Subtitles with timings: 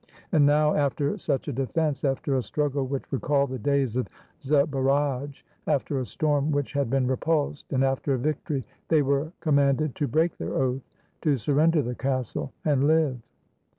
[0.31, 4.07] And now, after such a defense, after a struggle which recalled the days of
[4.41, 9.77] Zbaraj, after a storm which had been repulsed, and after a victory, they were comman
[9.77, 10.81] ded to break their oath,
[11.21, 13.19] to surrender the castle, and live.